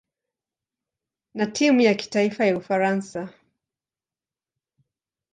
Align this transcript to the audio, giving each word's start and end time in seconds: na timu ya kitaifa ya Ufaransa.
na 1.33 1.45
timu 1.45 1.81
ya 1.81 1.93
kitaifa 1.95 2.45
ya 2.45 2.57
Ufaransa. 2.57 3.29